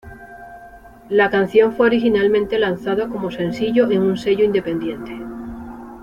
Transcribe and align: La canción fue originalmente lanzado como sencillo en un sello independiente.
La 1.09 1.29
canción 1.29 1.73
fue 1.73 1.85
originalmente 1.85 2.57
lanzado 2.57 3.07
como 3.07 3.29
sencillo 3.29 3.91
en 3.91 4.01
un 4.01 4.17
sello 4.17 4.43
independiente. 4.43 5.15